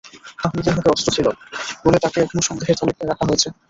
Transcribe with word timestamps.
তাহমিদের 0.39 0.73
হাতে 0.75 0.89
অস্ত্র 0.91 1.09
ছিল 1.17 1.27
বলে 1.83 1.97
তাঁকে 2.03 2.17
এখনো 2.21 2.41
সন্দেহের 2.47 2.77
তালিকায় 2.79 3.09
রাখা 3.11 3.25
হয়েছে। 3.27 3.47